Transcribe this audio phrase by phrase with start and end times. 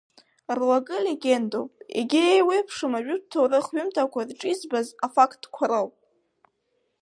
[0.57, 5.93] Руакы легендоуп, егьи еиуеиԥшым ажәытә ҭоурых ҩымҭақәа рҿы избаз афактқәа роуп.